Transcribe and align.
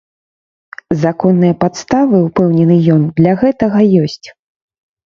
Законныя 1.03 1.53
падставы, 1.61 2.17
упэўнены 2.31 2.75
ён, 2.95 3.01
для 3.21 3.33
гэтага 3.45 3.79
ёсць. 4.07 4.27